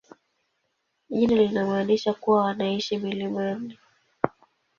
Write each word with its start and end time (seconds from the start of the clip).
Jina 1.09 1.35
linamaanisha 1.41 2.13
kuwa 2.13 2.41
wanaishi 2.43 2.97
milimani. 2.97 3.77